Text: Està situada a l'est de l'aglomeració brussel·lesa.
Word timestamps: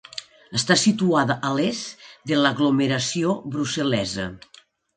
Està 0.59 0.77
situada 0.83 1.35
a 1.49 1.51
l'est 1.59 2.09
de 2.33 2.41
l'aglomeració 2.41 3.37
brussel·lesa. 3.57 4.31